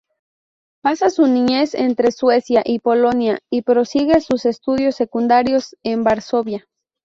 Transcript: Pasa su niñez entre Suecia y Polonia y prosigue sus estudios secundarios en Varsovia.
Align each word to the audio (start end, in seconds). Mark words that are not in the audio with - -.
Pasa 0.81 1.11
su 1.11 1.27
niñez 1.27 1.75
entre 1.75 2.11
Suecia 2.11 2.63
y 2.65 2.79
Polonia 2.79 3.37
y 3.51 3.61
prosigue 3.61 4.19
sus 4.19 4.47
estudios 4.47 4.95
secundarios 4.95 5.75
en 5.83 6.03
Varsovia. 6.03 6.65